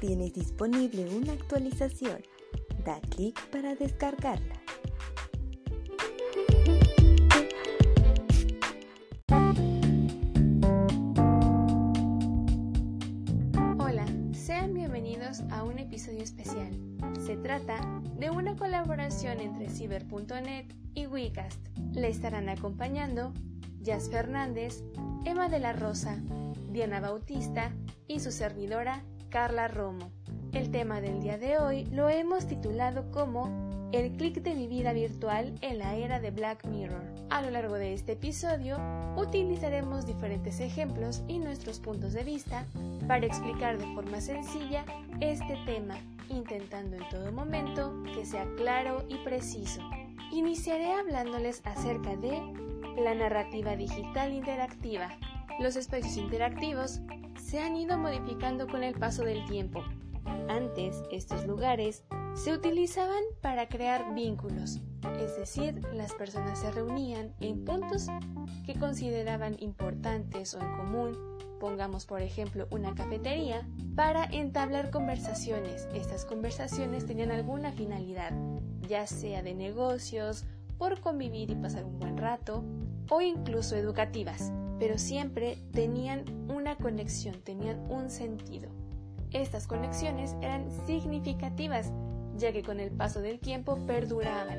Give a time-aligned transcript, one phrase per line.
[0.00, 2.20] tienes disponible una actualización.
[2.84, 4.54] Da clic para descargarla.
[13.78, 16.70] Hola, sean bienvenidos a un episodio especial.
[17.24, 17.80] Se trata
[18.18, 21.60] de una colaboración entre Ciber.net y Wecast.
[21.92, 23.32] Le estarán acompañando
[23.80, 24.84] Jazz Fernández,
[25.24, 26.20] Emma de la Rosa,
[26.70, 27.72] Diana Bautista
[28.06, 29.02] y su servidora
[29.36, 30.10] Carla Romo.
[30.54, 34.94] El tema del día de hoy lo hemos titulado como El clic de mi vida
[34.94, 37.04] virtual en la era de Black Mirror.
[37.28, 38.78] A lo largo de este episodio
[39.14, 42.64] utilizaremos diferentes ejemplos y nuestros puntos de vista
[43.06, 44.86] para explicar de forma sencilla
[45.20, 45.98] este tema,
[46.30, 49.82] intentando en todo momento que sea claro y preciso.
[50.32, 52.40] Iniciaré hablándoles acerca de
[52.96, 55.10] la narrativa digital interactiva.
[55.58, 57.00] Los espacios interactivos
[57.42, 59.82] se han ido modificando con el paso del tiempo.
[60.48, 62.04] Antes, estos lugares
[62.34, 64.82] se utilizaban para crear vínculos,
[65.18, 68.08] es decir, las personas se reunían en puntos
[68.66, 75.88] que consideraban importantes o en común, pongamos por ejemplo una cafetería, para entablar conversaciones.
[75.94, 78.32] Estas conversaciones tenían alguna finalidad,
[78.82, 80.44] ya sea de negocios,
[80.76, 82.62] por convivir y pasar un buen rato,
[83.08, 88.70] o incluso educativas pero siempre tenían una conexión, tenían un sentido.
[89.32, 91.92] Estas conexiones eran significativas,
[92.36, 94.58] ya que con el paso del tiempo perduraban.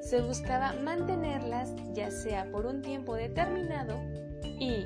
[0.00, 3.94] Se buscaba mantenerlas ya sea por un tiempo determinado
[4.42, 4.84] y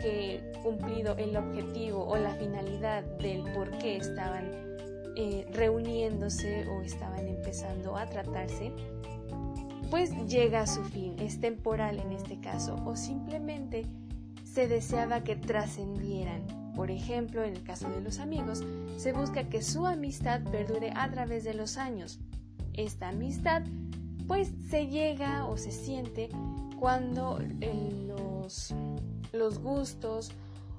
[0.00, 4.50] que cumplido el objetivo o la finalidad del por qué estaban
[5.16, 8.72] eh, reuniéndose o estaban empezando a tratarse,
[9.90, 13.86] pues llega a su fin, es temporal en este caso, o simplemente
[14.58, 16.72] se deseaba que trascendieran.
[16.74, 18.64] Por ejemplo, en el caso de los amigos,
[18.96, 22.18] se busca que su amistad perdure a través de los años.
[22.72, 23.62] Esta amistad
[24.26, 26.28] pues se llega o se siente
[26.76, 28.74] cuando eh, los,
[29.32, 30.32] los gustos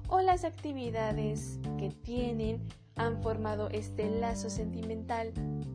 [0.08, 2.60] o las actividades que tienen
[2.96, 5.32] han formado este lazo sentimental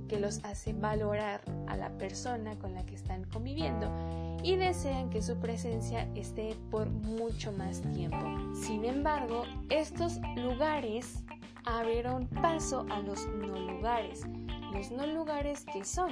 [0.07, 3.89] que los hace valorar a la persona con la que están conviviendo
[4.45, 8.23] y desean que su presencia esté por mucho más tiempo.
[8.53, 11.23] Sin embargo, estos lugares
[11.65, 14.21] abrieron paso a los no lugares.
[14.71, 16.11] Los no lugares que son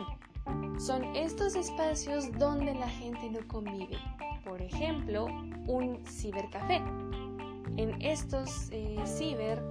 [0.79, 3.99] son estos espacios donde la gente no convive.
[4.43, 5.27] Por ejemplo,
[5.67, 6.81] un cibercafé.
[7.77, 9.63] En estos eh, ciber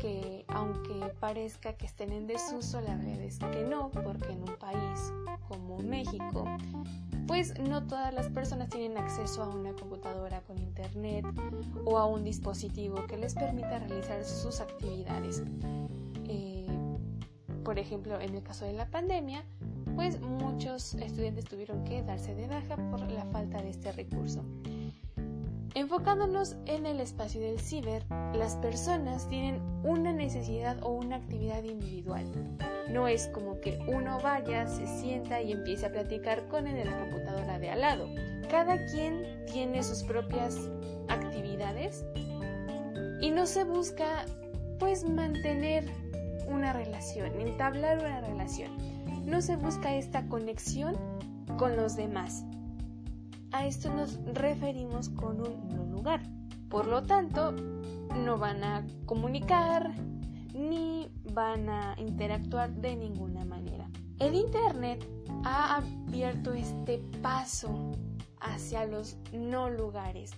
[0.00, 4.56] que aunque parezca que estén en desuso, la realidad es que no, porque en un
[4.58, 5.12] país
[5.48, 6.44] como México,
[7.30, 11.24] pues no todas las personas tienen acceso a una computadora con internet
[11.84, 15.44] o a un dispositivo que les permita realizar sus actividades.
[16.26, 16.66] Eh,
[17.62, 19.44] por ejemplo, en el caso de la pandemia,
[19.94, 24.44] pues muchos estudiantes tuvieron que darse de baja por la falta de este recurso.
[25.90, 32.26] Enfocándonos en el espacio del ciber, las personas tienen una necesidad o una actividad individual.
[32.88, 36.84] No es como que uno vaya, se sienta y empiece a platicar con el de
[36.84, 38.06] la computadora de al lado.
[38.48, 40.56] Cada quien tiene sus propias
[41.08, 42.04] actividades
[43.20, 44.26] y no se busca
[44.78, 45.90] pues mantener
[46.46, 48.70] una relación, entablar una relación.
[49.26, 50.96] No se busca esta conexión
[51.58, 52.44] con los demás.
[53.52, 56.22] A esto nos referimos con un no lugar.
[56.68, 59.92] Por lo tanto, no van a comunicar
[60.54, 63.88] ni van a interactuar de ninguna manera.
[64.18, 65.04] El Internet
[65.44, 67.90] ha abierto este paso
[68.40, 70.32] hacia los no lugares,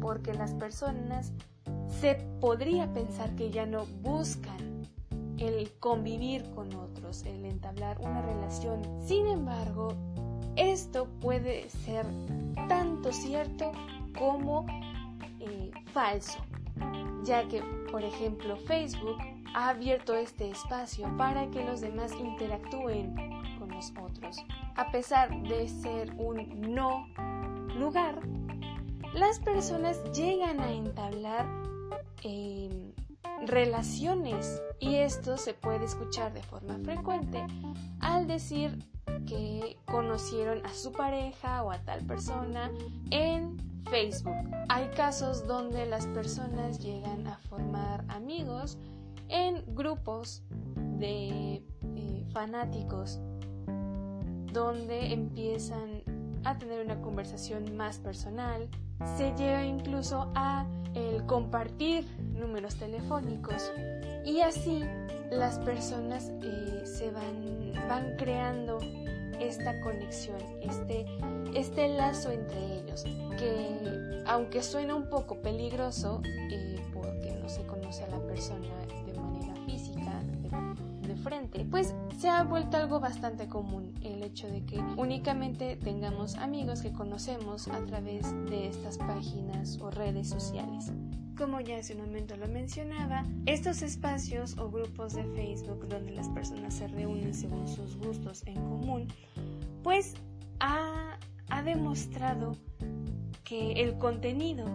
[0.00, 1.32] porque las personas
[2.00, 4.82] se podría pensar que ya no buscan
[5.38, 8.82] el convivir con otros, el entablar una relación.
[9.02, 9.88] Sin embargo,
[10.56, 12.06] esto puede ser
[12.68, 13.72] tanto cierto
[14.18, 14.66] como
[15.40, 16.38] eh, falso,
[17.24, 19.18] ya que, por ejemplo, Facebook
[19.54, 23.14] ha abierto este espacio para que los demás interactúen
[23.58, 24.38] con los otros.
[24.76, 27.06] A pesar de ser un no
[27.78, 28.20] lugar,
[29.14, 31.46] las personas llegan a entablar
[32.22, 32.92] em,
[33.46, 37.46] relaciones y esto se puede escuchar de forma frecuente
[38.00, 38.78] al decir
[39.26, 42.70] que conocieron a su pareja o a tal persona
[43.10, 43.56] en
[43.90, 44.36] Facebook.
[44.68, 48.78] Hay casos donde las personas llegan a formar amigos
[49.28, 50.42] en grupos
[50.98, 51.62] de
[51.96, 53.20] eh, fanáticos
[54.52, 56.02] donde empiezan
[56.44, 58.68] a tener una conversación más personal.
[59.16, 63.70] Se llega incluso a el compartir números telefónicos
[64.24, 64.82] y así
[65.30, 68.78] las personas eh, se van, van creando
[69.40, 71.04] esta conexión, este,
[71.54, 73.04] este lazo entre ellos,
[73.38, 78.68] que aunque suena un poco peligroso, eh, porque no se conoce a la persona
[81.26, 86.82] frente, pues se ha vuelto algo bastante común el hecho de que únicamente tengamos amigos
[86.82, 90.92] que conocemos a través de estas páginas o redes sociales.
[91.36, 96.28] Como ya hace un momento lo mencionaba, estos espacios o grupos de Facebook donde las
[96.28, 99.08] personas se reúnen según sus gustos en común,
[99.82, 100.14] pues
[100.60, 101.18] ha,
[101.64, 102.56] demostrado
[103.42, 104.66] que el contenido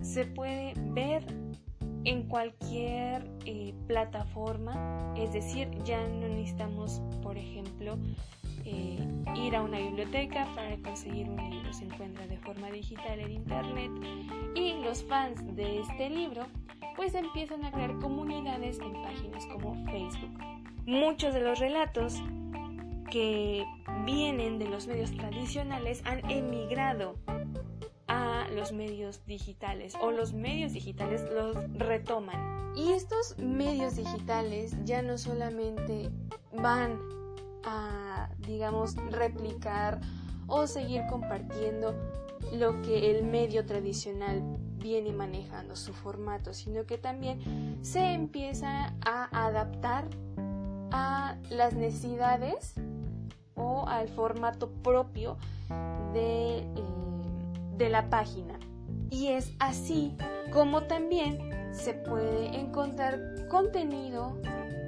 [0.00, 1.24] se puede ver
[2.04, 7.96] en cualquier eh, plataforma, es decir, ya no necesitamos, por ejemplo,
[8.64, 11.72] eh, ir a una biblioteca para conseguir un libro.
[11.72, 13.90] Se encuentra de forma digital en internet
[14.54, 16.46] y los fans de este libro
[16.96, 20.38] pues empiezan a crear comunidades en páginas como Facebook.
[20.84, 22.20] Muchos de los relatos
[23.10, 23.64] que
[24.04, 27.16] vienen de los medios tradicionales han emigrado
[28.12, 32.74] a los medios digitales o los medios digitales los retoman.
[32.76, 36.10] Y estos medios digitales ya no solamente
[36.52, 36.98] van
[37.64, 40.00] a, digamos, replicar
[40.46, 41.94] o seguir compartiendo
[42.52, 44.42] lo que el medio tradicional
[44.76, 50.04] viene manejando, su formato, sino que también se empieza a adaptar
[50.90, 52.74] a las necesidades
[53.54, 55.38] o al formato propio
[56.12, 57.01] de, eh,
[57.82, 58.58] de la página.
[59.10, 60.16] Y es así
[60.52, 64.38] como también se puede encontrar contenido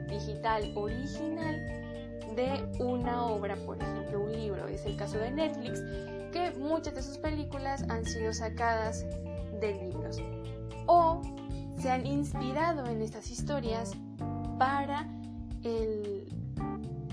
[0.09, 1.57] digital original
[2.37, 4.69] de una obra, por ejemplo, un libro.
[4.69, 5.81] Es el caso de Netflix,
[6.33, 9.05] que muchas de sus películas han sido sacadas
[9.61, 10.23] de libros.
[10.87, 11.21] O
[11.77, 13.93] se han inspirado en estas historias
[14.57, 15.09] para
[15.65, 16.29] el,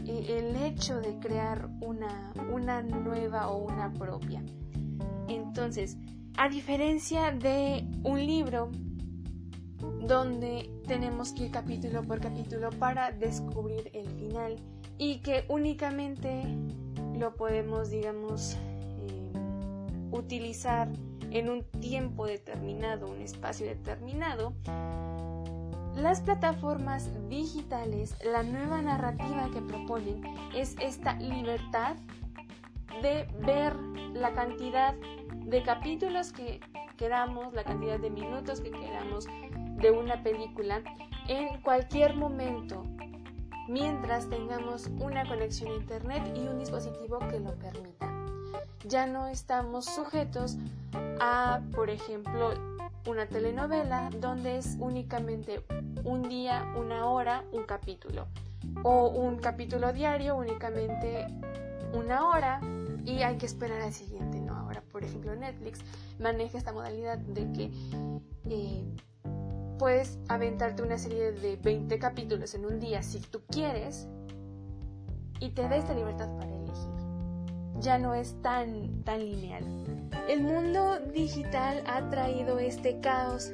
[0.06, 4.44] el hecho de crear una, una nueva o una propia.
[5.36, 5.98] Entonces,
[6.38, 8.70] a diferencia de un libro
[10.02, 14.56] donde tenemos que ir capítulo por capítulo para descubrir el final
[14.98, 16.44] y que únicamente
[17.18, 18.58] lo podemos, digamos,
[19.00, 19.32] eh,
[20.12, 20.90] utilizar
[21.32, 24.54] en un tiempo determinado, un espacio determinado,
[25.96, 30.24] las plataformas digitales, la nueva narrativa que proponen
[30.56, 31.96] es esta libertad
[33.02, 33.76] de ver
[34.14, 34.96] la cantidad
[35.46, 36.60] de capítulos que
[36.98, 39.28] queramos, la cantidad de minutos que queramos
[39.78, 40.82] de una película
[41.28, 42.84] en cualquier momento,
[43.68, 48.08] mientras tengamos una conexión a Internet y un dispositivo que lo permita.
[48.86, 50.58] Ya no estamos sujetos
[51.20, 52.54] a, por ejemplo,
[53.08, 55.64] una telenovela donde es únicamente
[56.04, 58.28] un día, una hora, un capítulo.
[58.84, 61.28] O un capítulo diario, únicamente
[61.94, 62.60] una hora
[63.06, 64.40] y hay que esperar al siguiente.
[64.40, 65.80] No, ahora, por ejemplo, Netflix
[66.20, 67.72] maneja esta modalidad de que
[68.50, 68.86] eh,
[69.78, 74.08] puedes aventarte una serie de 20 capítulos en un día si tú quieres
[75.40, 76.92] y te da esta libertad para elegir.
[77.80, 79.66] Ya no es tan, tan lineal.
[80.30, 83.52] El mundo digital ha traído este caos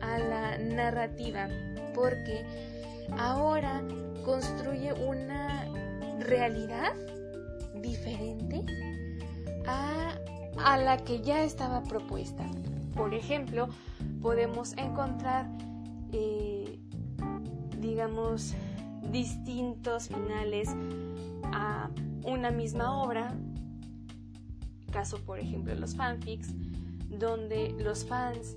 [0.00, 1.48] a la narrativa
[1.94, 2.44] porque
[3.16, 3.82] ahora
[4.24, 5.68] construye una
[6.18, 6.92] realidad
[7.82, 8.64] diferente
[9.66, 10.14] a,
[10.64, 12.44] a la que ya estaba propuesta.
[12.94, 13.68] Por ejemplo,
[14.20, 15.46] podemos encontrar,
[16.12, 16.78] eh,
[17.78, 18.54] digamos,
[19.10, 20.70] distintos finales
[21.52, 21.90] a
[22.24, 23.34] una misma obra,
[24.92, 26.54] caso por ejemplo los fanfics,
[27.08, 28.56] donde los fans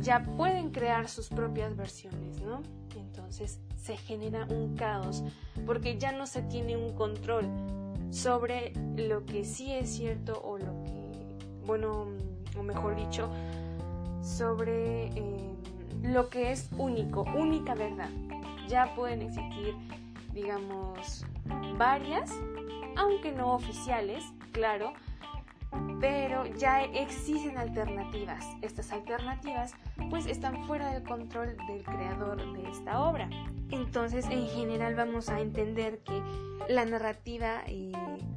[0.00, 2.62] ya pueden crear sus propias versiones, ¿no?
[2.96, 5.24] Entonces se genera un caos
[5.66, 7.46] porque ya no se tiene un control
[8.14, 12.06] sobre lo que sí es cierto o lo que, bueno,
[12.56, 13.28] o mejor dicho,
[14.22, 15.54] sobre eh,
[16.02, 18.10] lo que es único, única verdad.
[18.68, 19.74] Ya pueden existir,
[20.32, 21.26] digamos,
[21.76, 22.30] varias,
[22.96, 24.92] aunque no oficiales, claro,
[26.00, 28.44] pero ya existen alternativas.
[28.62, 29.72] Estas alternativas
[30.10, 33.28] pues están fuera del control del creador de esta obra.
[33.70, 36.22] Entonces, en general vamos a entender que
[36.68, 37.92] la narrativa eh,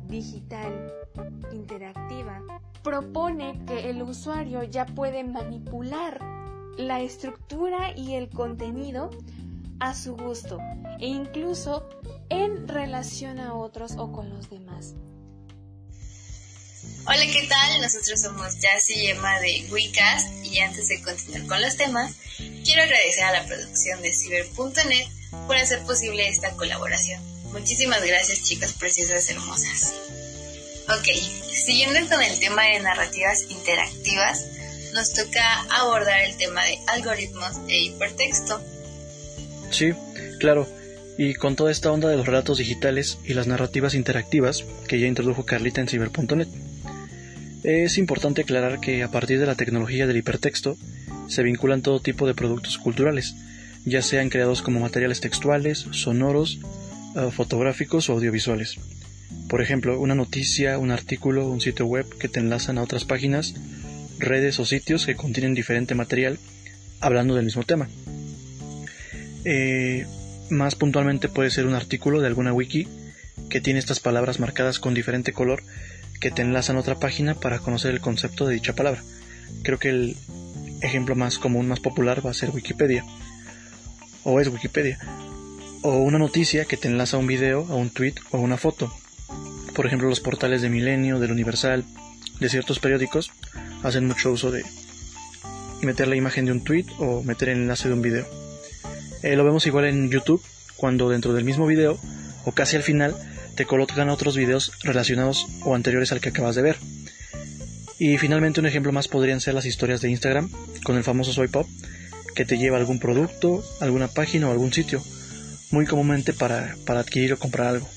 [0.08, 0.94] digital
[1.51, 2.41] interactiva
[2.84, 6.20] propone que el usuario ya puede manipular
[6.77, 9.10] la estructura y el contenido
[9.79, 10.60] a su gusto
[11.00, 11.88] e incluso
[12.29, 14.96] en relación a otros o con los demás.
[17.09, 17.81] Hola, ¿qué tal?
[17.81, 22.15] Nosotros somos Jazzy y Emma de WeCast y antes de continuar con los temas,
[22.65, 25.07] quiero agradecer a la producción de Ciber.net
[25.47, 27.21] por hacer posible esta colaboración.
[27.53, 29.93] Muchísimas gracias chicas preciosas hermosas.
[30.89, 31.07] Ok,
[31.49, 34.45] siguiendo con el tema de narrativas interactivas,
[34.93, 38.61] nos toca abordar el tema de algoritmos e hipertexto.
[39.71, 39.93] Sí,
[40.41, 40.67] claro.
[41.17, 45.07] Y con toda esta onda de los relatos digitales y las narrativas interactivas que ya
[45.07, 46.49] introdujo Carlita en ciber.net.
[47.67, 50.77] Es importante aclarar que a partir de la tecnología del hipertexto
[51.27, 53.36] se vinculan todo tipo de productos culturales,
[53.83, 56.62] ya sean creados como materiales textuales, sonoros,
[57.17, 58.77] eh, fotográficos o audiovisuales.
[59.50, 63.53] Por ejemplo, una noticia, un artículo, un sitio web que te enlazan a otras páginas,
[64.17, 66.39] redes o sitios que contienen diferente material
[67.01, 67.89] hablando del mismo tema.
[69.43, 70.05] Eh,
[70.50, 72.88] más puntualmente puede ser un artículo de alguna wiki
[73.50, 75.63] que tiene estas palabras marcadas con diferente color
[76.19, 79.03] que te enlazan a otra página para conocer el concepto de dicha palabra.
[79.63, 80.17] Creo que el
[80.81, 83.03] ejemplo más común, más popular va a ser Wikipedia.
[84.24, 85.00] O es Wikipedia.
[85.83, 88.57] O una noticia que te enlaza a un video, a un tweet o a una
[88.57, 88.93] foto.
[89.75, 91.86] Por ejemplo, los portales de Milenio, del Universal,
[92.39, 93.31] de ciertos periódicos
[93.83, 94.63] hacen mucho uso de
[95.81, 98.25] meter la imagen de un tweet o meter el enlace de un video.
[99.24, 100.43] Eh, lo vemos igual en YouTube,
[100.75, 101.97] cuando dentro del mismo video,
[102.45, 103.15] o casi al final,
[103.57, 106.77] te colocan otros videos relacionados o anteriores al que acabas de ver.
[107.97, 110.51] Y finalmente un ejemplo más podrían ser las historias de Instagram,
[110.83, 111.67] con el famoso Soy Pop,
[112.35, 115.03] que te lleva a algún producto, alguna página o algún sitio,
[115.71, 117.89] muy comúnmente para, para adquirir o comprar algo.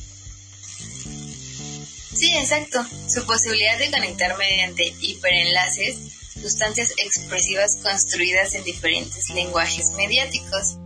[2.15, 2.83] Sí, exacto.
[3.07, 5.99] Su posibilidad de conectar mediante hiperenlaces,
[6.41, 10.79] sustancias expresivas construidas en diferentes lenguajes mediáticos.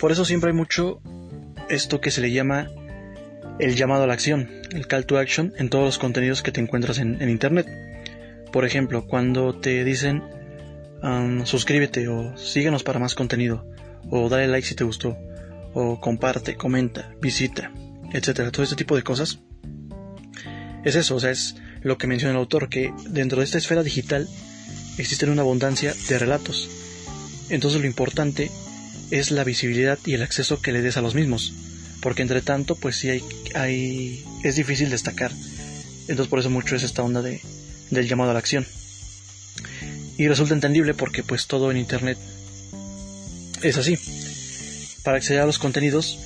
[0.00, 1.00] Por eso siempre hay mucho
[1.68, 2.68] esto que se le llama
[3.58, 6.60] el llamado a la acción, el call to action en todos los contenidos que te
[6.60, 7.66] encuentras en, Internet.
[8.52, 10.22] Por ejemplo, cuando te dicen
[11.44, 13.66] suscríbete o síguenos para más contenido,
[14.10, 15.16] o dale like si te gustó,
[15.74, 17.72] o comparte, comenta, visita,
[18.12, 19.38] etcétera, todo este tipo de cosas.
[20.84, 23.82] Es eso, o sea, es lo que menciona el autor, que dentro de esta esfera
[23.82, 24.28] digital
[24.96, 26.68] existen una abundancia de relatos.
[27.50, 28.50] Entonces lo importante
[29.10, 31.52] es la visibilidad y el acceso que le des a los mismos,
[32.00, 33.24] porque entre tanto, pues sí hay,
[33.54, 35.32] hay es difícil destacar.
[36.02, 37.40] Entonces por eso mucho es esta onda de,
[37.90, 38.66] del llamado a la acción.
[40.16, 42.18] Y resulta entendible porque pues todo en internet
[43.62, 43.98] es así.
[45.02, 46.18] Para acceder a los contenidos,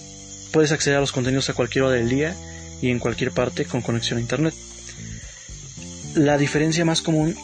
[0.52, 2.35] puedes acceder a los contenidos a cualquier hora del día
[2.81, 4.55] y en cualquier parte con conexión a internet.
[6.14, 7.37] La diferencia más común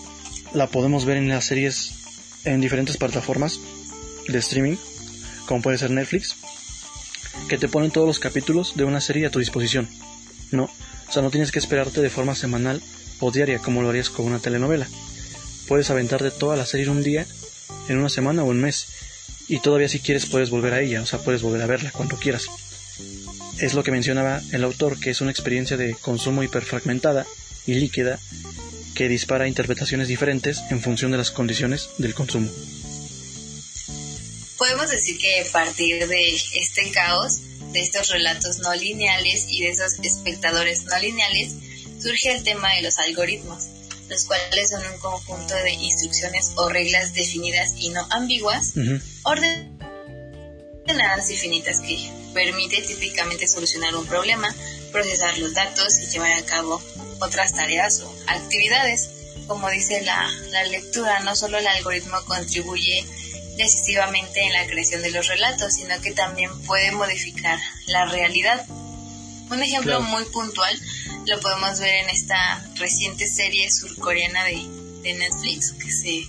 [0.54, 1.92] la podemos ver en las series
[2.44, 3.61] en diferentes plataformas
[4.26, 4.76] de streaming
[5.49, 6.37] como puede ser Netflix,
[7.49, 9.88] que te ponen todos los capítulos de una serie a tu disposición.
[10.50, 12.83] No, o sea, no tienes que esperarte de forma semanal
[13.21, 14.87] o diaria como lo harías con una telenovela.
[15.66, 17.26] Puedes aventarte toda la serie en un día,
[17.88, 18.87] en una semana o un mes,
[19.49, 22.16] y todavía si quieres puedes volver a ella, o sea, puedes volver a verla cuando
[22.16, 22.47] quieras.
[23.59, 27.26] Es lo que mencionaba el autor, que es una experiencia de consumo hiperfragmentada
[27.66, 28.18] y líquida
[28.95, 32.50] que dispara interpretaciones diferentes en función de las condiciones del consumo
[35.08, 37.40] decir que a partir de este caos,
[37.72, 41.54] de estos relatos no lineales y de esos espectadores no lineales,
[42.00, 43.64] surge el tema de los algoritmos,
[44.08, 48.74] los cuales son un conjunto de instrucciones o reglas definidas y no ambiguas,
[49.24, 49.70] ordenadas
[51.30, 54.54] y finitas que permite típicamente solucionar un problema,
[54.92, 56.82] procesar los datos y llevar a cabo
[57.20, 59.10] otras tareas o actividades.
[59.46, 63.06] Como dice la, la lectura, no solo el algoritmo contribuye
[63.58, 68.64] decisivamente en la creación de los relatos, sino que también puede modificar la realidad.
[69.50, 70.78] Un ejemplo muy puntual
[71.26, 74.62] lo podemos ver en esta reciente serie surcoreana de,
[75.02, 76.26] de Netflix que se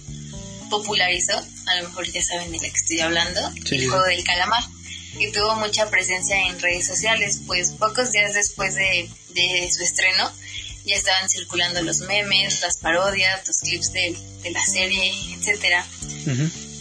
[0.69, 3.39] popularizó, a lo mejor ya saben de la que estoy hablando,
[3.71, 4.63] el juego del calamar,
[5.17, 10.31] que tuvo mucha presencia en redes sociales, pues pocos días después de, de su estreno
[10.85, 15.85] ya estaban circulando los memes, las parodias, los clips de, de la serie, etcétera.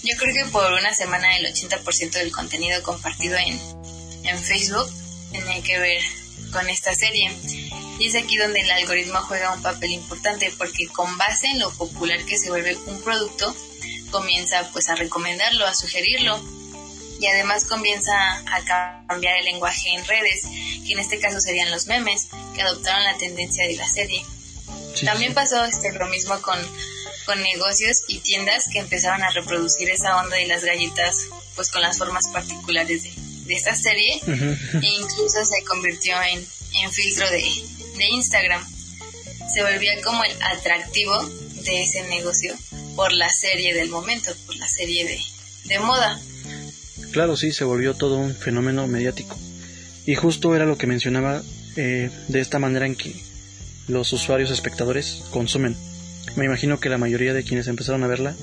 [0.09, 3.61] Yo creo que por una semana el 80% del contenido compartido en,
[4.25, 4.91] en Facebook
[5.31, 6.03] tiene que ver
[6.51, 7.31] con esta serie.
[7.99, 11.71] Y es aquí donde el algoritmo juega un papel importante porque con base en lo
[11.73, 13.55] popular que se vuelve un producto,
[14.11, 16.43] comienza pues a recomendarlo, a sugerirlo
[17.21, 18.15] y además comienza
[18.47, 20.45] a cambiar el lenguaje en redes,
[20.87, 24.25] que en este caso serían los memes, que adoptaron la tendencia de la serie.
[25.05, 26.59] También pasó este, lo mismo con
[27.29, 31.83] con negocios y tiendas que empezaban a reproducir esa onda de las galletas pues con
[31.83, 37.43] las formas particulares de, esta serie e incluso se convirtió en, en filtro de,
[37.99, 38.67] de Instagram.
[39.53, 41.23] Se volvía como el atractivo
[41.65, 42.55] de ese negocio
[42.97, 45.21] por la serie del momento, por la serie de,
[45.65, 46.19] de moda.
[47.13, 49.39] Claro, sí, se volvió todo un fenómeno mediático.
[50.07, 51.43] Y justo era lo que mencionaba
[51.77, 53.23] eh, de esta manera en que
[53.87, 55.77] los usuarios espectadores consumen.
[56.37, 58.35] Me imagino que la mayoría de quienes empezaron a verla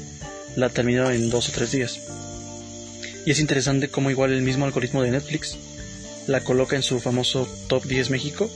[0.56, 2.00] la terminaron en dos o tres días.
[3.26, 5.58] Y es interesante cómo igual el mismo algoritmo de Netflix
[6.28, 8.50] la coloca en su famoso Top 10 México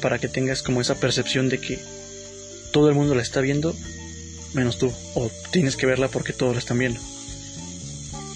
[0.00, 1.78] para que tengas como esa percepción de que
[2.72, 3.76] todo el mundo la está viendo
[4.52, 7.00] menos tú o tienes que verla porque todos la están viendo.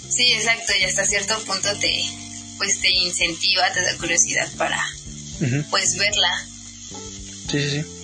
[0.08, 2.04] Sí, exacto, y hasta cierto punto te
[2.58, 4.84] pues te incentiva, te da curiosidad para
[5.70, 6.46] pues verla.
[7.50, 7.97] Sí, sí, sí.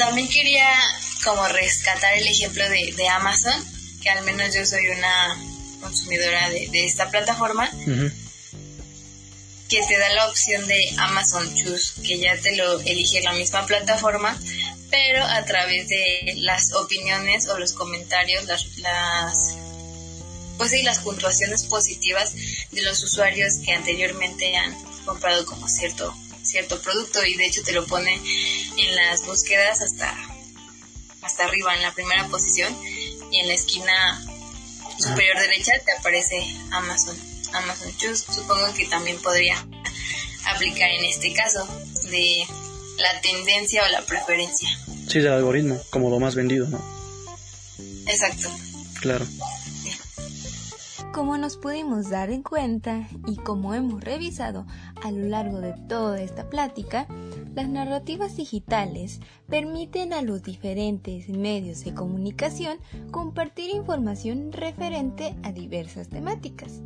[0.00, 0.66] También quería
[1.24, 3.52] como rescatar el ejemplo de, de Amazon,
[4.00, 5.36] que al menos yo soy una
[5.78, 7.70] consumidora de, de esta plataforma,
[9.68, 13.66] que te da la opción de Amazon Choose, que ya te lo elige la misma
[13.66, 14.40] plataforma,
[14.88, 19.54] pero a través de las opiniones o los comentarios, las, las
[20.56, 22.32] pues sí, las puntuaciones positivas
[22.72, 26.14] de los usuarios que anteriormente han comprado como cierto
[26.50, 28.20] cierto producto y de hecho te lo pone
[28.76, 30.14] en las búsquedas hasta
[31.22, 32.74] hasta arriba en la primera posición
[33.30, 34.26] y en la esquina
[34.98, 37.16] superior derecha te aparece Amazon
[37.52, 39.64] Amazon Choose supongo que también podría
[40.46, 41.66] aplicar en este caso
[42.10, 42.44] de
[42.98, 44.68] la tendencia o la preferencia.
[45.08, 46.82] Sí del algoritmo como lo más vendido no
[48.06, 48.50] exacto.
[49.00, 49.26] Claro
[51.12, 54.66] como nos pudimos dar en cuenta y como hemos revisado
[55.02, 57.06] a lo largo de toda esta plática,
[57.54, 62.78] las narrativas digitales permiten a los diferentes medios de comunicación
[63.10, 66.80] compartir información referente a diversas temáticas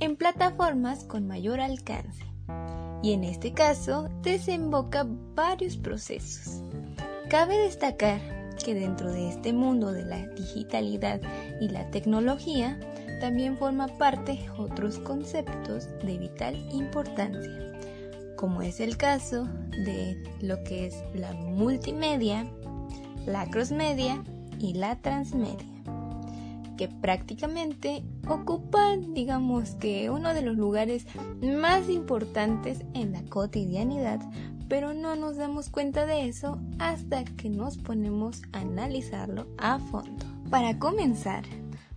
[0.00, 2.24] en plataformas con mayor alcance
[3.02, 6.62] y en este caso desemboca varios procesos.
[7.28, 8.20] Cabe destacar
[8.64, 11.20] que dentro de este mundo de la digitalidad
[11.60, 12.78] y la tecnología
[13.18, 17.72] también forma parte otros conceptos de vital importancia,
[18.36, 19.44] como es el caso
[19.84, 22.46] de lo que es la multimedia,
[23.26, 24.22] la crossmedia
[24.58, 25.66] y la transmedia,
[26.76, 31.06] que prácticamente ocupan, digamos que, uno de los lugares
[31.42, 34.20] más importantes en la cotidianidad,
[34.68, 40.24] pero no nos damos cuenta de eso hasta que nos ponemos a analizarlo a fondo.
[40.50, 41.44] Para comenzar,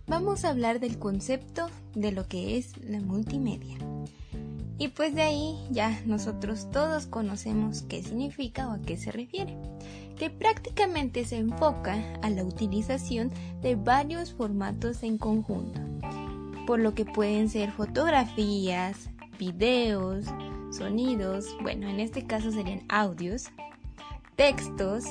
[0.06, 3.76] vamos a hablar del concepto de lo que es la multimedia.
[4.78, 9.56] Y pues de ahí ya nosotros todos conocemos qué significa o a qué se refiere,
[10.18, 15.80] que prácticamente se enfoca a la utilización de varios formatos en conjunto,
[16.66, 20.24] por lo que pueden ser fotografías, videos,
[20.72, 23.50] sonidos, bueno, en este caso serían audios,
[24.36, 25.04] textos,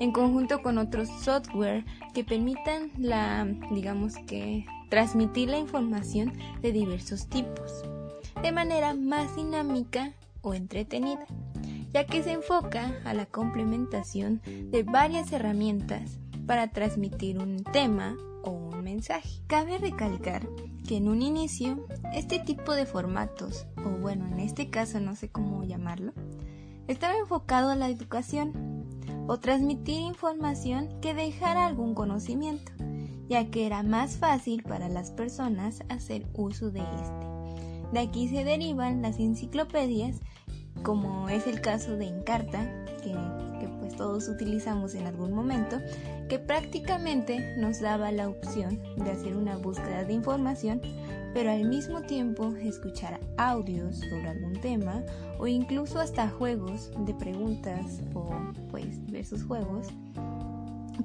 [0.00, 7.28] en conjunto con otros software que permitan la, digamos que, transmitir la información de diversos
[7.28, 7.84] tipos,
[8.42, 11.26] de manera más dinámica o entretenida,
[11.92, 18.50] ya que se enfoca a la complementación de varias herramientas para transmitir un tema o
[18.50, 19.40] un mensaje.
[19.46, 20.46] Cabe recalcar
[20.86, 25.28] que en un inicio este tipo de formatos, o bueno, en este caso no sé
[25.28, 26.12] cómo llamarlo,
[26.86, 28.73] estaba enfocado a la educación
[29.26, 32.72] o transmitir información que dejara algún conocimiento,
[33.28, 37.34] ya que era más fácil para las personas hacer uso de este.
[37.92, 40.20] De aquí se derivan las enciclopedias,
[40.82, 43.12] como es el caso de Encarta, que,
[43.60, 45.78] que pues todos utilizamos en algún momento,
[46.28, 50.80] que prácticamente nos daba la opción de hacer una búsqueda de información
[51.34, 55.02] pero al mismo tiempo escuchar audios sobre algún tema
[55.38, 58.30] o incluso hasta juegos de preguntas o
[58.70, 59.88] pues diversos juegos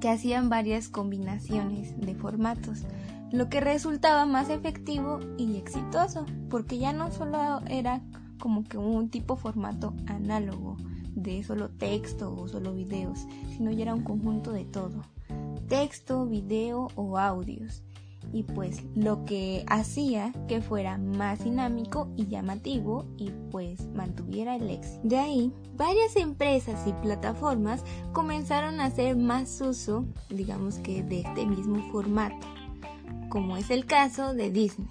[0.00, 2.84] que hacían varias combinaciones de formatos,
[3.32, 8.00] lo que resultaba más efectivo y exitoso, porque ya no solo era
[8.38, 10.76] como que un tipo formato análogo
[11.14, 15.02] de solo texto o solo videos, sino ya era un conjunto de todo,
[15.68, 17.82] texto, video o audios
[18.32, 24.70] y pues lo que hacía que fuera más dinámico y llamativo y pues mantuviera el
[24.70, 25.00] éxito.
[25.02, 31.46] De ahí, varias empresas y plataformas comenzaron a hacer más uso, digamos que de este
[31.46, 32.46] mismo formato,
[33.28, 34.88] como es el caso de Disney,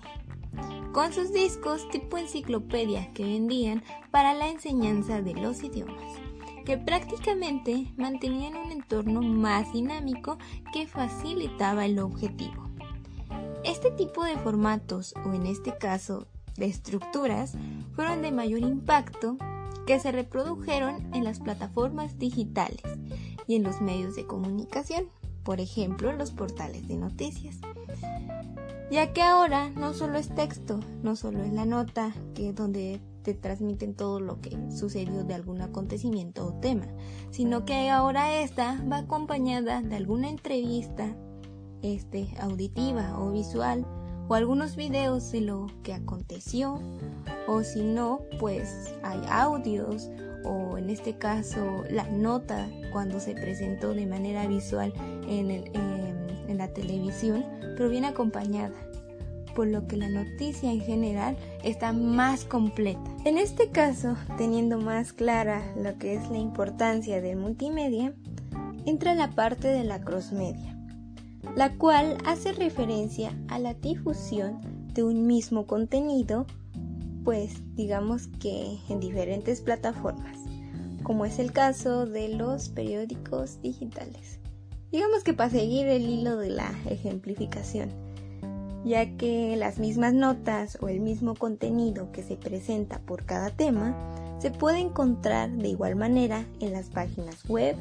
[0.91, 6.19] con sus discos tipo enciclopedia que vendían para la enseñanza de los idiomas
[6.65, 10.37] que prácticamente mantenían un entorno más dinámico
[10.71, 12.68] que facilitaba el objetivo.
[13.63, 17.53] Este tipo de formatos, o en este caso de estructuras,
[17.93, 19.37] fueron de mayor impacto
[19.85, 22.81] que se reprodujeron en las plataformas digitales
[23.47, 25.09] y en los medios de comunicación,
[25.43, 27.57] por ejemplo, los portales de noticias.
[28.91, 33.33] ya que ahora no solo es texto, no solo es la nota que donde te
[33.33, 36.87] transmiten todo lo que sucedió de algún acontecimiento o tema,
[37.29, 41.15] sino que ahora esta va acompañada de alguna entrevista
[41.81, 43.85] este auditiva o visual
[44.27, 46.79] o algunos videos de lo que aconteció
[47.47, 50.09] o si no pues hay audios
[50.45, 54.93] o en este caso la nota cuando se presentó de manera visual
[55.27, 57.43] en, en la televisión
[57.75, 58.73] pero viene acompañada
[59.59, 63.11] por lo que la noticia en general está más completa.
[63.25, 68.13] En este caso, teniendo más clara lo que es la importancia del multimedia,
[68.85, 70.78] entra la parte de la crossmedia,
[71.55, 74.59] la cual hace referencia a la difusión
[74.93, 76.45] de un mismo contenido,
[77.23, 80.37] pues digamos que en diferentes plataformas,
[81.03, 84.39] como es el caso de los periódicos digitales.
[84.91, 87.89] Digamos que para seguir el hilo de la ejemplificación,
[88.83, 93.95] ya que las mismas notas o el mismo contenido que se presenta por cada tema
[94.39, 97.75] se puede encontrar de igual manera en las páginas web,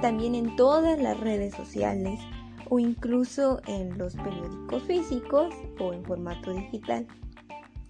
[0.00, 2.20] también en todas las redes sociales
[2.68, 7.06] o incluso en los periódicos físicos o en formato digital.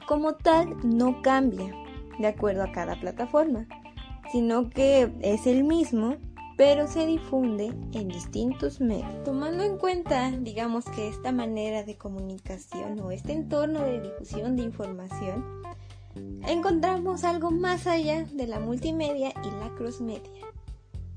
[0.07, 1.73] Como tal, no cambia
[2.19, 3.67] de acuerdo a cada plataforma,
[4.33, 6.17] sino que es el mismo
[6.57, 9.25] pero se difunde en distintos medios.
[9.25, 14.63] Tomando en cuenta, digamos que esta manera de comunicación o este entorno de difusión de
[14.63, 15.45] información,
[16.47, 20.47] encontramos algo más allá de la multimedia y la crossmedia.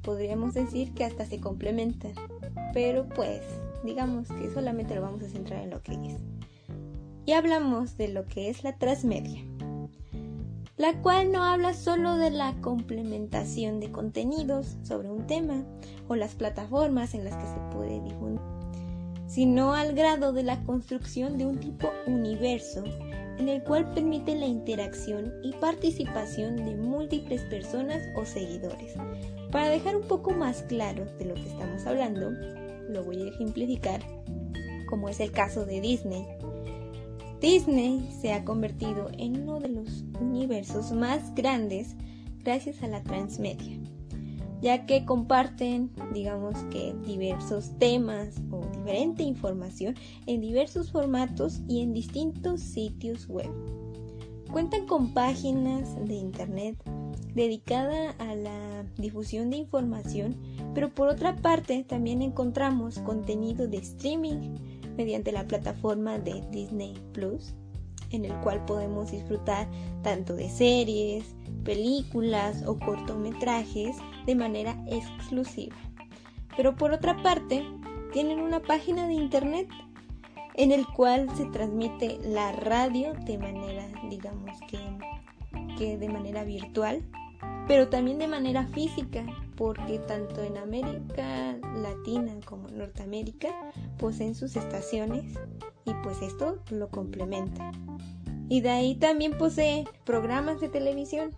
[0.02, 2.14] Podríamos decir que hasta se complementan,
[2.74, 3.42] pero pues
[3.84, 6.22] digamos que solamente lo vamos a centrar en lo que es.
[7.26, 9.44] Y hablamos de lo que es la transmedia
[10.80, 15.66] la cual no habla solo de la complementación de contenidos sobre un tema
[16.08, 18.40] o las plataformas en las que se puede difundir,
[19.28, 22.86] sino al grado de la construcción de un tipo universo
[23.38, 28.94] en el cual permite la interacción y participación de múltiples personas o seguidores.
[29.52, 32.32] Para dejar un poco más claro de lo que estamos hablando,
[32.90, 34.02] lo voy a ejemplificar
[34.90, 36.26] como es el caso de Disney,
[37.42, 41.96] Disney se ha convertido en uno de los universos más grandes
[42.44, 43.80] gracias a la transmedia,
[44.62, 51.94] ya que comparten, digamos que, diversos temas o diferente información en diversos formatos y en
[51.94, 53.50] distintos sitios web.
[54.52, 56.76] Cuentan con páginas de internet
[57.36, 60.36] dedicada a la difusión de información,
[60.74, 64.56] pero por otra parte también encontramos contenido de streaming
[64.98, 67.56] mediante la plataforma de Disney Plus,
[68.12, 69.68] en el cual podemos disfrutar
[70.04, 75.76] tanto de series, películas o cortometrajes de manera exclusiva.
[76.56, 77.64] Pero por otra parte,
[78.12, 79.70] tienen una página de internet
[80.56, 84.80] en el cual se transmite la radio de manera, digamos que,
[85.78, 87.02] que de manera virtual,
[87.70, 89.24] pero también de manera física,
[89.56, 93.50] porque tanto en América Latina como en Norteamérica
[94.00, 95.36] poseen sus estaciones
[95.86, 97.72] y pues esto lo complementa.
[98.50, 101.36] Y de ahí también posee programas de televisión,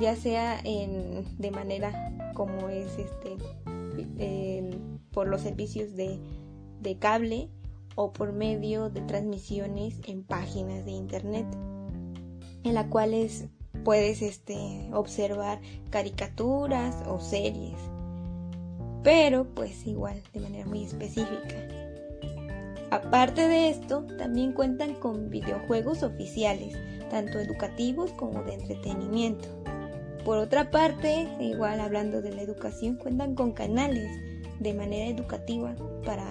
[0.00, 1.92] ya sea en, de manera
[2.32, 3.36] como es este
[5.10, 6.18] por los servicios de,
[6.80, 7.50] de cable
[7.96, 11.46] o por medio de transmisiones en páginas de internet,
[12.64, 13.50] en la cual es
[13.84, 17.78] puedes este, observar caricaturas o series,
[19.02, 21.68] pero pues igual de manera muy específica.
[22.90, 26.76] Aparte de esto, también cuentan con videojuegos oficiales,
[27.10, 29.48] tanto educativos como de entretenimiento.
[30.24, 34.10] Por otra parte, igual hablando de la educación, cuentan con canales
[34.60, 36.26] de manera educativa para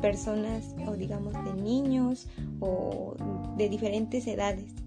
[0.00, 2.28] personas o digamos de niños
[2.60, 3.14] o
[3.56, 4.85] de diferentes edades.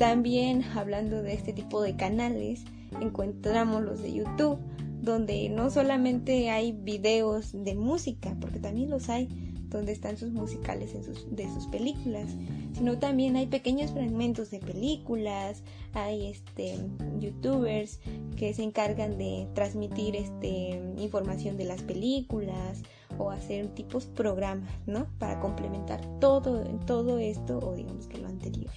[0.00, 2.64] También hablando de este tipo de canales,
[3.02, 4.58] encontramos los de YouTube,
[5.02, 9.28] donde no solamente hay videos de música, porque también los hay,
[9.68, 12.30] donde están sus musicales de sus películas,
[12.72, 16.78] sino también hay pequeños fragmentos de películas, hay este
[17.18, 18.00] youtubers
[18.38, 22.80] que se encargan de transmitir este información de las películas
[23.18, 25.08] o hacer tipos programas, ¿no?
[25.18, 28.72] Para complementar todo todo esto o digamos que lo anterior.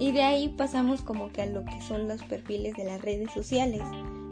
[0.00, 3.30] Y de ahí pasamos como que a lo que son los perfiles de las redes
[3.32, 3.82] sociales,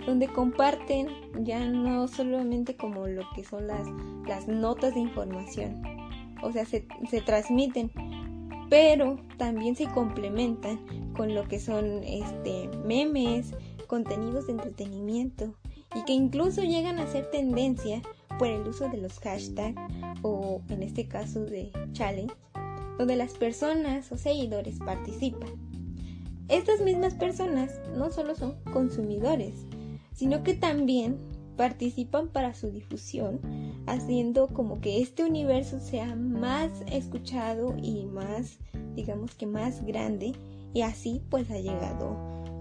[0.07, 1.09] donde comparten
[1.45, 3.87] ya no solamente como lo que son las,
[4.49, 5.83] notas de información,
[6.43, 7.91] o sea, se, se transmiten,
[8.71, 13.53] pero también se complementan con lo que son este memes,
[13.87, 15.55] contenidos de entretenimiento
[15.95, 18.01] y que incluso llegan a ser tendencia
[18.39, 19.77] por el uso de los hashtags
[20.23, 22.35] o en este caso de challenge,
[22.99, 25.51] donde las personas o seguidores participan.
[26.49, 29.55] Estas mismas personas no solo son consumidores,
[30.15, 31.19] sino que también
[31.57, 33.41] participan para su difusión,
[33.87, 38.59] haciendo como que este universo sea más escuchado y más,
[38.95, 40.33] digamos que más grande,
[40.73, 42.17] y así pues ha llegado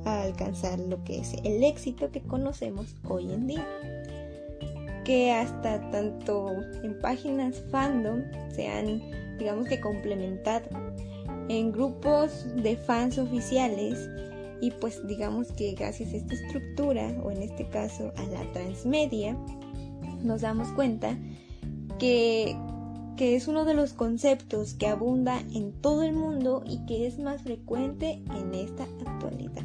[0.06, 3.68] a alcanzar lo que es el éxito que conocemos hoy en día.
[5.08, 6.52] Que hasta tanto
[6.84, 9.02] en páginas fandom se han,
[9.40, 10.70] digamos que complementado
[11.50, 14.10] en grupos de fans oficiales
[14.60, 19.38] y pues digamos que gracias a esta estructura o en este caso a la transmedia
[20.24, 21.18] nos damos cuenta
[22.00, 22.58] que,
[23.16, 27.18] que es uno de los conceptos que abunda en todo el mundo y que es
[27.20, 29.64] más frecuente en esta actualidad.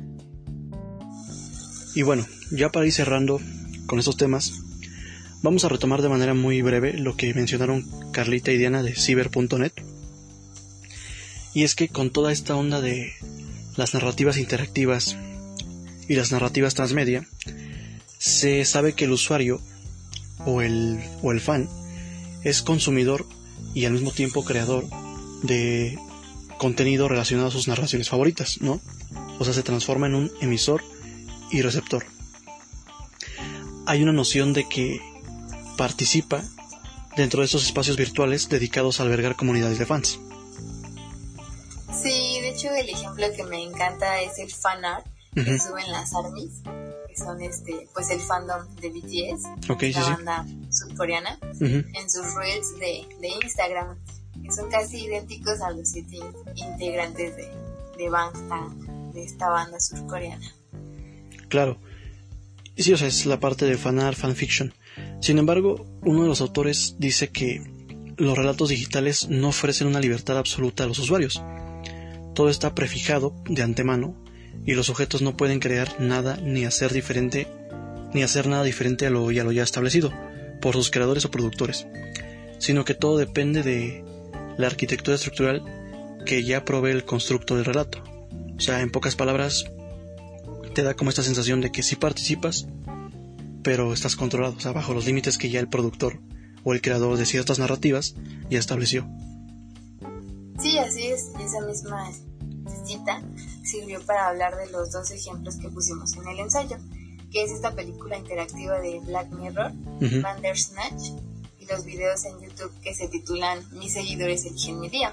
[1.95, 3.39] Y bueno, ya para ir cerrando
[3.87, 4.53] con estos temas,
[5.43, 9.73] vamos a retomar de manera muy breve lo que mencionaron Carlita y Diana de ciber.net.
[11.55, 13.13] Y es que con toda esta onda de
[13.77, 15.17] las narrativas interactivas
[16.09, 17.27] y las narrativas transmedia,
[18.19, 19.61] se sabe que el usuario
[20.47, 21.69] o el, o el fan
[22.45, 23.27] es consumidor
[23.75, 24.87] y al mismo tiempo creador
[25.43, 25.99] de
[26.59, 28.81] contenido relacionado a sus narraciones favoritas, ¿no?
[29.39, 30.83] O sea, se transforma en un emisor
[31.51, 32.05] y receptor.
[33.87, 35.01] Hay una noción de que
[35.83, 36.41] participa
[37.17, 40.21] dentro de estos espacios virtuales dedicados a albergar comunidades de fans.
[42.01, 46.15] Sí, de hecho el ejemplo que me encanta es el fan art que suben las
[46.15, 46.63] armies,
[47.09, 53.29] que son este, pues el fandom de BTS, la banda surcoreana, en sus reels de,
[53.43, 53.99] Instagram,
[54.41, 56.21] que son casi idénticos a los siete
[56.55, 57.51] integrantes de,
[57.99, 60.47] de Bangtan, de esta banda surcoreana.
[61.49, 61.77] Claro.
[62.77, 64.75] Sí, o sea, es la parte de fan fanfiction.
[65.21, 67.63] Sin embargo, uno de los autores dice que
[68.17, 71.43] los relatos digitales no ofrecen una libertad absoluta a los usuarios
[72.35, 74.17] todo está prefijado de antemano
[74.65, 77.47] y los sujetos no pueden crear nada ni hacer diferente
[78.15, 80.13] ni hacer nada diferente a lo, a lo ya establecido
[80.61, 81.87] por sus creadores o productores,
[82.59, 84.05] sino que todo depende de
[84.59, 85.63] la arquitectura estructural
[86.27, 88.05] que ya provee el constructo del relato.
[88.57, 89.65] O sea, en pocas palabras,
[90.73, 92.67] te da como esta sensación de que sí participas,
[93.63, 96.21] pero estás controlado, o sea, bajo los límites que ya el productor
[96.65, 98.15] o el creador de ciertas narrativas
[98.51, 99.09] ya estableció.
[100.61, 102.11] Sí, así es, esa misma
[102.85, 103.23] cita
[103.65, 106.77] sirvió para hablar de los dos ejemplos que pusimos en el ensayo,
[107.31, 109.73] que es esta película interactiva de Black Mirror,
[110.23, 111.11] Bandersnatch,
[111.59, 115.13] y los videos en YouTube que se titulan Mis seguidores eligen mi día,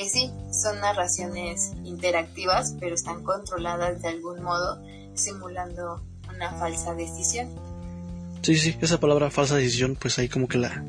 [0.00, 4.82] que sí, son narraciones interactivas, pero están controladas de algún modo,
[5.12, 6.02] simulando
[6.34, 7.50] una falsa decisión.
[8.40, 10.82] Sí, sí, esa palabra falsa decisión, pues ahí como que la,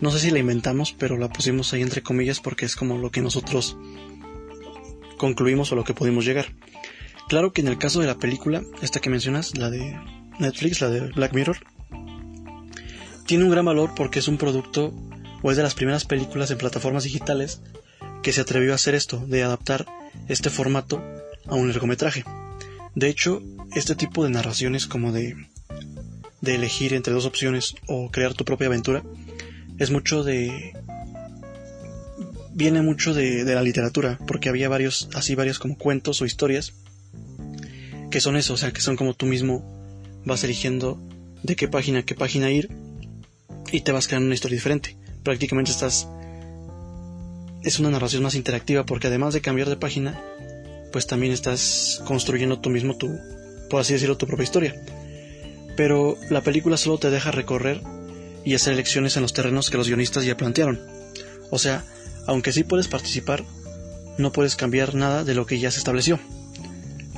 [0.00, 3.10] no sé si la inventamos, pero la pusimos ahí entre comillas porque es como lo
[3.10, 3.76] que nosotros
[5.18, 6.46] concluimos o lo que pudimos llegar.
[7.28, 9.94] Claro que en el caso de la película, esta que mencionas, la de
[10.38, 11.58] Netflix, la de Black Mirror,
[13.26, 14.94] tiene un gran valor porque es un producto
[15.42, 17.60] o es de las primeras películas en plataformas digitales
[18.26, 19.86] que se atrevió a hacer esto, de adaptar
[20.26, 21.00] este formato
[21.46, 22.24] a un largometraje.
[22.96, 23.40] De hecho,
[23.72, 25.36] este tipo de narraciones como de,
[26.40, 29.04] de elegir entre dos opciones o crear tu propia aventura,
[29.78, 30.72] es mucho de
[32.52, 36.72] viene mucho de, la literatura porque había varios así varios como cuentos o historias
[38.10, 39.62] que son eso o sea que son como tú mismo
[40.24, 41.00] vas eligiendo
[41.44, 42.70] de qué página a qué página ir
[43.70, 46.08] y te vas creando una historia diferente prácticamente estás
[47.66, 50.22] es una narración más interactiva porque además de cambiar de página
[50.92, 53.18] pues también estás construyendo tú mismo tu
[53.68, 54.74] por así decirlo tu propia historia
[55.76, 57.82] pero la película solo te deja recorrer
[58.44, 60.80] y hacer elecciones en los terrenos que los guionistas ya plantearon.
[61.50, 61.84] O sea,
[62.26, 63.44] aunque sí puedes participar,
[64.18, 66.18] no puedes cambiar nada de lo que ya se estableció.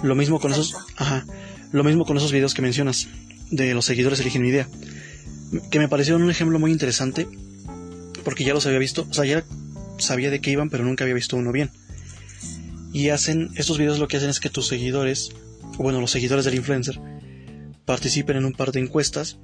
[0.03, 1.27] Lo mismo con esos, ajá,
[1.71, 3.09] lo mismo con esos videos que mencionas
[3.51, 4.69] de los seguidores eligen mi idea,
[5.71, 7.29] que me parecieron un ejemplo muy interesante
[8.25, 9.45] porque ya los había visto, o sea, ya
[9.99, 11.71] sabía de qué iban, pero nunca había visto uno bien.
[12.93, 15.31] Y hacen estos videos lo que hacen es que tus seguidores,
[15.79, 17.01] o bueno, los seguidores del influencer
[17.85, 19.39] participen en un par de encuestas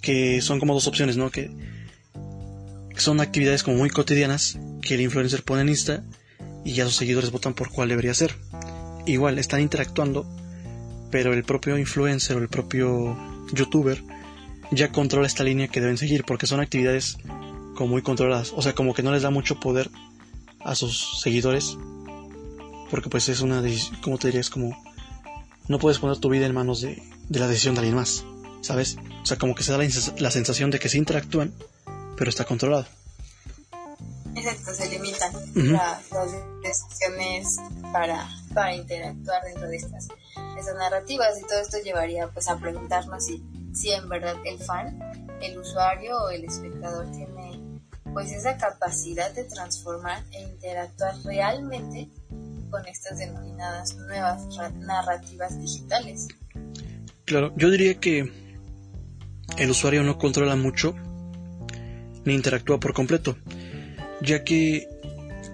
[0.00, 1.30] que son como dos opciones, ¿no?
[1.30, 1.50] Que
[2.96, 6.04] son actividades como muy cotidianas que el influencer pone en Insta
[6.64, 8.34] y ya sus seguidores votan por cuál debería ser.
[9.06, 10.26] Igual, están interactuando,
[11.10, 13.16] pero el propio influencer o el propio
[13.52, 14.02] youtuber
[14.70, 17.18] ya controla esta línea que deben seguir porque son actividades
[17.78, 19.88] como muy controladas, o sea, como que no les da mucho poder
[20.60, 21.78] a sus seguidores
[22.90, 24.76] porque pues es una decisión, como te diría, es como
[25.68, 28.24] no puedes poner tu vida en manos de, de la decisión de alguien más.
[28.60, 28.96] ¿sabes?
[29.22, 31.54] O sea, como que se da la, sensación de que se interactúan,
[32.16, 32.86] pero está controlado.
[34.34, 36.02] Exacto, se limitan las,
[36.62, 37.56] decisiones
[37.92, 40.08] para, para interactuar dentro de estas,
[40.58, 43.42] estas narrativas y todo esto llevaría pues a preguntarnos si,
[43.74, 44.98] si en verdad el fan,
[45.42, 47.27] el usuario o el espectador tiene
[48.12, 52.08] pues esa capacidad de transformar e interactuar realmente
[52.70, 56.28] con estas denominadas nuevas narrativas digitales.
[57.24, 58.32] Claro, yo diría que
[59.56, 60.94] el usuario no controla mucho
[62.24, 63.36] ni interactúa por completo,
[64.20, 64.88] ya que,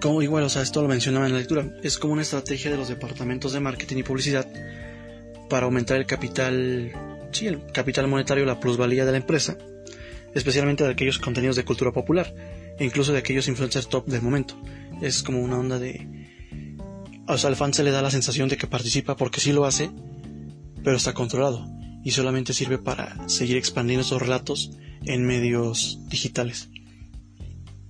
[0.01, 2.77] como igual, o sea, esto lo mencionaba en la lectura, es como una estrategia de
[2.77, 4.47] los departamentos de marketing y publicidad
[5.49, 6.91] para aumentar el capital,
[7.31, 9.57] sí, el capital monetario, la plusvalía de la empresa,
[10.35, 12.33] especialmente de aquellos contenidos de cultura popular,
[12.77, 14.55] e incluso de aquellos influencers top del momento.
[15.01, 16.27] Es como una onda de...
[17.27, 19.65] O sea, al fan se le da la sensación de que participa porque sí lo
[19.65, 19.89] hace,
[20.83, 21.67] pero está controlado
[22.03, 24.71] y solamente sirve para seguir expandiendo esos relatos
[25.05, 26.69] en medios digitales.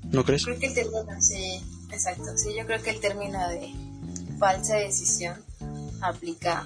[0.04, 0.46] ¿No crees?
[0.46, 2.38] Creo que el término, sí, exacto.
[2.38, 3.74] Sí, yo creo que el término de
[4.40, 5.36] falsa decisión
[6.00, 6.66] aplica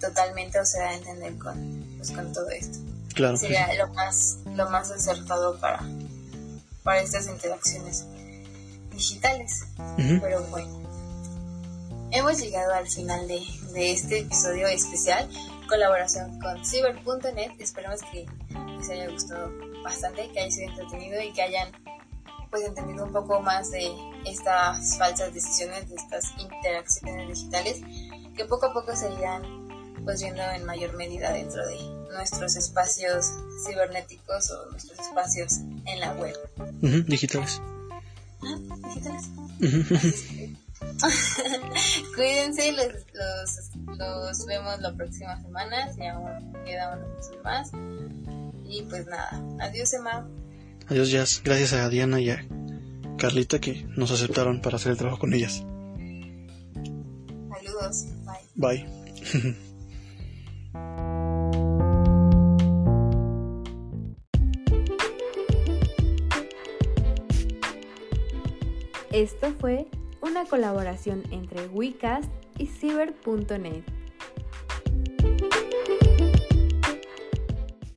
[0.00, 2.78] totalmente o se da a entender con, pues, con todo esto.
[3.20, 3.36] Claro.
[3.36, 5.80] Sería lo más, lo más acertado para,
[6.82, 8.06] para estas interacciones
[8.92, 9.66] digitales.
[9.96, 10.80] Pero bueno,
[12.12, 13.42] hemos llegado al final de,
[13.74, 15.28] de este episodio especial
[15.68, 17.52] colaboración con Ciber.net.
[17.58, 18.26] Esperemos que
[18.78, 19.52] les haya gustado
[19.84, 21.68] bastante, que haya sido entretenido y que hayan
[22.50, 23.92] pues entendido un poco más de
[24.24, 27.80] estas falsas decisiones, de estas interacciones digitales,
[28.34, 29.68] que poco a poco se irán
[30.04, 33.32] pues viendo en mayor medida dentro de nuestros espacios
[33.66, 36.36] cibernéticos o nuestros espacios en la web.
[37.06, 37.60] digitales.
[38.94, 39.30] digitales.
[42.16, 42.88] Cuídense, los,
[43.98, 47.70] los, vemos la próxima semana, si aún queda un más.
[48.64, 50.28] Y pues nada, adiós Emma.
[50.88, 52.46] Adiós Jazz, gracias a Diana y a
[53.18, 55.64] Carlita que nos aceptaron para hacer el trabajo con ellas.
[57.50, 58.06] Saludos,
[58.56, 58.86] bye.
[59.34, 59.56] Bye.
[69.12, 69.88] Esto fue
[70.22, 73.82] una colaboración entre Wecast y Ciber.net.